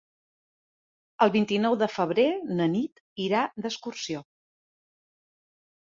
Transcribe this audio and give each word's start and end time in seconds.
El 1.25 1.31
vint-i-nou 1.35 1.77
de 1.83 1.89
febrer 1.97 2.25
na 2.61 2.69
Nit 2.73 3.03
irà 3.27 3.45
d'excursió. 3.67 4.27